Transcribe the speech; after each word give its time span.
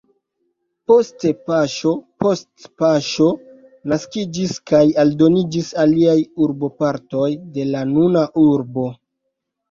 Poste 0.91 1.31
paŝo 1.49 1.89
post 2.23 2.47
paŝo 2.83 3.27
naskiĝis 3.91 4.55
kaj 4.71 4.79
aldoniĝis 5.03 5.69
aliaj 5.83 6.15
urbopartoj 6.47 7.27
de 7.59 7.67
la 7.75 7.83
nuna 7.91 8.25
urbo. 8.45 8.87